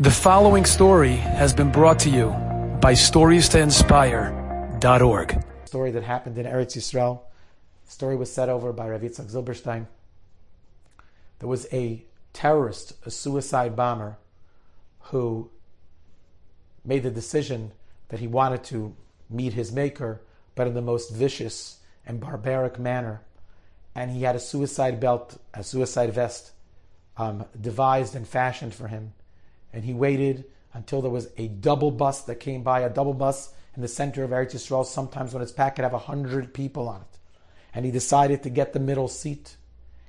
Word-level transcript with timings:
The 0.00 0.12
following 0.12 0.64
story 0.64 1.16
has 1.16 1.52
been 1.52 1.72
brought 1.72 1.98
to 2.00 2.08
you 2.08 2.28
by 2.80 2.92
StoriesToInspire.org. 2.92 5.44
Story 5.64 5.90
that 5.90 6.04
happened 6.04 6.38
in 6.38 6.46
Eretz 6.46 6.76
Yisrael. 6.76 7.22
The 7.84 7.90
story 7.90 8.14
was 8.14 8.32
set 8.32 8.48
over 8.48 8.72
by 8.72 8.90
Rav 8.90 9.00
Yitzchak 9.00 9.28
Zilberstein. 9.28 9.88
There 11.40 11.48
was 11.48 11.66
a 11.72 12.04
terrorist, 12.32 12.92
a 13.06 13.10
suicide 13.10 13.74
bomber, 13.74 14.18
who 15.00 15.50
made 16.84 17.02
the 17.02 17.10
decision 17.10 17.72
that 18.10 18.20
he 18.20 18.28
wanted 18.28 18.62
to 18.64 18.94
meet 19.28 19.54
his 19.54 19.72
maker, 19.72 20.22
but 20.54 20.68
in 20.68 20.74
the 20.74 20.80
most 20.80 21.12
vicious 21.12 21.80
and 22.06 22.20
barbaric 22.20 22.78
manner. 22.78 23.22
And 23.96 24.12
he 24.12 24.22
had 24.22 24.36
a 24.36 24.40
suicide 24.40 25.00
belt, 25.00 25.40
a 25.54 25.64
suicide 25.64 26.14
vest 26.14 26.52
um, 27.16 27.46
devised 27.60 28.14
and 28.14 28.28
fashioned 28.28 28.74
for 28.74 28.86
him 28.86 29.14
and 29.72 29.84
he 29.84 29.92
waited 29.92 30.44
until 30.72 31.02
there 31.02 31.10
was 31.10 31.28
a 31.36 31.48
double 31.48 31.90
bus 31.90 32.22
that 32.22 32.36
came 32.36 32.62
by, 32.62 32.80
a 32.80 32.90
double 32.90 33.14
bus 33.14 33.52
in 33.74 33.82
the 33.82 33.88
center 33.88 34.24
of 34.24 34.30
Eretz 34.30 34.54
Yisrael. 34.54 34.84
Sometimes 34.84 35.32
when 35.32 35.42
it's 35.42 35.52
packed, 35.52 35.78
it 35.78 35.82
have 35.82 35.94
a 35.94 35.98
hundred 35.98 36.54
people 36.54 36.88
on 36.88 37.00
it. 37.00 37.18
And 37.74 37.84
he 37.84 37.90
decided 37.90 38.42
to 38.42 38.50
get 38.50 38.72
the 38.72 38.80
middle 38.80 39.08
seat 39.08 39.56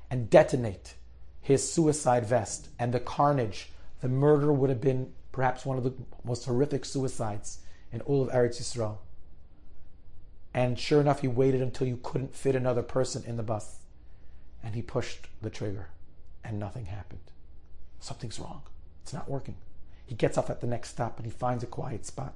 and 0.09 0.29
detonate 0.29 0.95
his 1.41 1.71
suicide 1.71 2.25
vest. 2.25 2.69
And 2.79 2.93
the 2.93 2.99
carnage, 2.99 3.69
the 4.01 4.09
murder 4.09 4.51
would 4.51 4.69
have 4.69 4.81
been 4.81 5.13
perhaps 5.31 5.65
one 5.65 5.77
of 5.77 5.83
the 5.83 5.93
most 6.23 6.45
horrific 6.45 6.85
suicides 6.85 7.59
in 7.91 8.01
all 8.01 8.21
of 8.21 8.29
Eretz 8.29 8.61
Yisrael. 8.61 8.97
And 10.53 10.79
sure 10.79 10.99
enough, 10.99 11.21
he 11.21 11.27
waited 11.27 11.61
until 11.61 11.87
you 11.87 11.99
couldn't 12.01 12.35
fit 12.35 12.55
another 12.55 12.81
person 12.81 13.23
in 13.25 13.37
the 13.37 13.43
bus. 13.43 13.79
And 14.63 14.75
he 14.75 14.81
pushed 14.81 15.27
the 15.41 15.49
trigger, 15.49 15.89
and 16.43 16.59
nothing 16.59 16.85
happened. 16.85 17.21
Something's 17.99 18.39
wrong. 18.39 18.63
It's 19.09 19.13
not 19.15 19.27
working. 19.27 19.55
He 20.05 20.13
gets 20.13 20.37
off 20.37 20.51
at 20.51 20.61
the 20.61 20.67
next 20.67 20.89
stop 20.89 21.17
and 21.17 21.25
he 21.25 21.31
finds 21.31 21.63
a 21.63 21.67
quiet 21.67 22.05
spot 22.05 22.35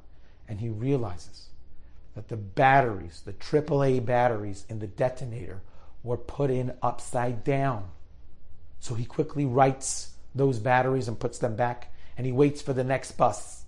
and 0.49 0.59
he 0.59 0.69
realizes 0.69 1.49
that 2.15 2.29
the 2.29 2.35
batteries, 2.35 3.21
the 3.23 3.33
AAA 3.33 4.03
batteries 4.03 4.65
in 4.67 4.79
the 4.79 4.87
detonator, 4.87 5.61
were 6.01 6.17
put 6.17 6.49
in 6.49 6.73
upside 6.81 7.43
down. 7.43 7.91
So 8.79 8.95
he 8.95 9.05
quickly 9.05 9.45
rights 9.45 10.15
those 10.33 10.57
batteries 10.57 11.07
and 11.07 11.19
puts 11.19 11.37
them 11.37 11.55
back 11.55 11.93
and 12.17 12.25
he 12.25 12.31
waits 12.31 12.63
for 12.63 12.73
the 12.73 12.83
next 12.83 13.11
bus. 13.11 13.65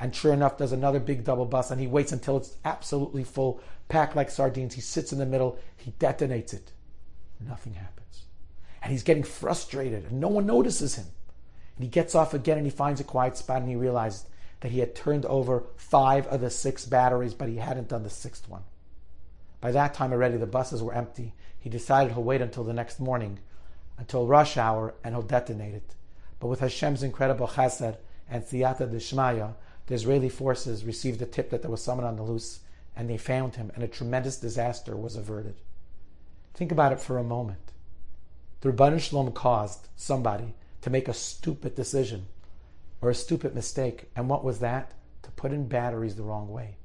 And 0.00 0.16
sure 0.16 0.32
enough, 0.32 0.56
there's 0.56 0.72
another 0.72 0.98
big 0.98 1.24
double 1.24 1.44
bus 1.44 1.70
and 1.70 1.78
he 1.78 1.86
waits 1.86 2.12
until 2.12 2.38
it's 2.38 2.56
absolutely 2.64 3.24
full, 3.24 3.60
packed 3.90 4.16
like 4.16 4.30
sardines. 4.30 4.72
He 4.72 4.80
sits 4.80 5.12
in 5.12 5.18
the 5.18 5.26
middle, 5.26 5.58
he 5.76 5.90
detonates 6.00 6.54
it. 6.54 6.72
Nothing 7.38 7.74
happens. 7.74 8.22
And 8.80 8.92
he's 8.92 9.02
getting 9.02 9.24
frustrated 9.24 10.04
and 10.06 10.20
no 10.20 10.28
one 10.28 10.46
notices 10.46 10.94
him. 10.94 11.08
And 11.76 11.84
he 11.84 11.90
gets 11.90 12.14
off 12.14 12.34
again 12.34 12.56
and 12.58 12.66
he 12.66 12.70
finds 12.70 13.00
a 13.00 13.04
quiet 13.04 13.36
spot 13.36 13.60
and 13.60 13.68
he 13.68 13.76
realized 13.76 14.28
that 14.60 14.70
he 14.72 14.80
had 14.80 14.94
turned 14.94 15.26
over 15.26 15.64
five 15.76 16.26
of 16.28 16.40
the 16.40 16.50
six 16.50 16.86
batteries, 16.86 17.34
but 17.34 17.48
he 17.48 17.56
hadn't 17.56 17.88
done 17.88 18.02
the 18.02 18.10
sixth 18.10 18.48
one. 18.48 18.62
By 19.60 19.72
that 19.72 19.94
time 19.94 20.12
already, 20.12 20.36
the 20.38 20.46
buses 20.46 20.82
were 20.82 20.94
empty. 20.94 21.34
He 21.58 21.68
decided 21.68 22.12
he'll 22.12 22.22
wait 22.22 22.40
until 22.40 22.64
the 22.64 22.72
next 22.72 23.00
morning, 23.00 23.40
until 23.98 24.26
rush 24.26 24.56
hour, 24.56 24.94
and 25.04 25.14
he'll 25.14 25.22
detonate 25.22 25.74
it. 25.74 25.94
But 26.40 26.48
with 26.48 26.60
Hashem's 26.60 27.02
incredible 27.02 27.48
chesed 27.48 27.96
and 28.28 28.42
siyata 28.42 28.90
deshmaya, 28.90 29.54
the 29.86 29.94
Israeli 29.94 30.28
forces 30.28 30.84
received 30.84 31.20
a 31.22 31.26
tip 31.26 31.50
that 31.50 31.62
there 31.62 31.70
was 31.70 31.82
someone 31.82 32.06
on 32.06 32.16
the 32.16 32.22
loose, 32.22 32.60
and 32.96 33.08
they 33.08 33.18
found 33.18 33.56
him, 33.56 33.70
and 33.74 33.84
a 33.84 33.88
tremendous 33.88 34.38
disaster 34.38 34.96
was 34.96 35.16
averted. 35.16 35.56
Think 36.54 36.72
about 36.72 36.92
it 36.92 37.00
for 37.00 37.18
a 37.18 37.24
moment. 37.24 37.72
The 38.60 38.72
Ribbono 38.72 39.00
Shel 39.00 39.22
Olam 39.22 39.34
caused 39.34 39.88
somebody 39.96 40.54
to 40.82 40.90
make 40.90 41.08
a 41.08 41.14
stupid 41.14 41.74
decision 41.74 42.26
or 43.00 43.10
a 43.10 43.14
stupid 43.14 43.54
mistake. 43.54 44.10
And 44.16 44.28
what 44.28 44.44
was 44.44 44.60
that? 44.60 44.92
To 45.22 45.30
put 45.32 45.52
in 45.52 45.68
batteries 45.68 46.16
the 46.16 46.22
wrong 46.22 46.48
way. 46.48 46.76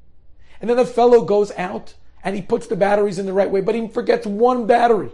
And 0.59 0.69
then 0.69 0.77
the 0.77 0.85
fellow 0.85 1.23
goes 1.23 1.51
out 1.57 1.95
and 2.23 2.35
he 2.35 2.41
puts 2.41 2.67
the 2.67 2.75
batteries 2.75 3.19
in 3.19 3.25
the 3.25 3.33
right 3.33 3.49
way, 3.49 3.61
but 3.61 3.75
he 3.75 3.87
forgets 3.87 4.27
one 4.27 4.67
battery. 4.67 5.11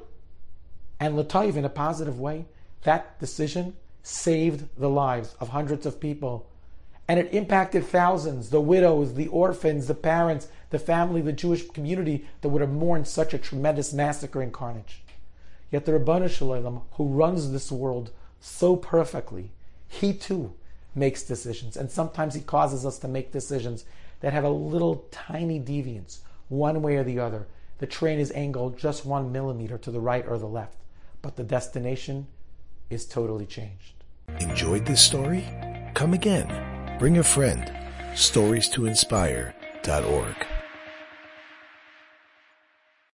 And 0.99 1.15
Lataiv, 1.15 1.55
in 1.55 1.65
a 1.65 1.69
positive 1.69 2.19
way, 2.19 2.45
that 2.83 3.19
decision 3.19 3.75
saved 4.03 4.67
the 4.77 4.89
lives 4.89 5.35
of 5.39 5.49
hundreds 5.49 5.85
of 5.85 5.99
people. 5.99 6.49
And 7.07 7.19
it 7.19 7.33
impacted 7.33 7.85
thousands 7.85 8.49
the 8.49 8.59
widows, 8.59 9.13
the 9.13 9.27
orphans, 9.27 9.87
the 9.87 9.95
parents, 9.95 10.49
the 10.69 10.79
family, 10.79 11.21
the 11.21 11.31
Jewish 11.31 11.69
community 11.69 12.25
that 12.41 12.49
would 12.49 12.61
have 12.61 12.71
mourned 12.71 13.07
such 13.07 13.33
a 13.33 13.37
tremendous 13.37 13.93
massacre 13.93 14.41
and 14.41 14.51
carnage. 14.51 15.03
Yet 15.71 15.85
the 15.85 15.93
Ribbono 15.93 16.29
Shel 16.29 16.85
who 16.93 17.07
runs 17.07 17.51
this 17.51 17.71
world, 17.71 18.11
so 18.39 18.75
perfectly, 18.75 19.51
he 19.87 20.13
too 20.13 20.53
makes 20.95 21.23
decisions. 21.23 21.77
And 21.77 21.91
sometimes 21.91 22.33
he 22.33 22.41
causes 22.41 22.85
us 22.85 22.99
to 22.99 23.07
make 23.07 23.31
decisions 23.31 23.85
that 24.19 24.33
have 24.33 24.43
a 24.43 24.49
little 24.49 25.05
tiny 25.11 25.59
deviance, 25.59 26.19
one 26.49 26.81
way 26.81 26.95
or 26.97 27.03
the 27.03 27.19
other. 27.19 27.47
The 27.79 27.87
train 27.87 28.19
is 28.19 28.31
angled 28.31 28.77
just 28.77 29.05
one 29.05 29.31
millimeter 29.31 29.77
to 29.77 29.91
the 29.91 29.99
right 29.99 30.25
or 30.27 30.37
the 30.37 30.47
left, 30.47 30.77
but 31.21 31.35
the 31.35 31.43
destination 31.43 32.27
is 32.89 33.05
totally 33.05 33.45
changed. 33.45 33.93
Enjoyed 34.39 34.85
this 34.85 35.01
story? 35.01 35.45
Come 35.93 36.13
again. 36.13 36.97
Bring 36.99 37.17
a 37.19 37.23
friend. 37.23 37.71
Stories 38.15 38.67
to 38.69 38.87
inspire.org. 38.87 40.56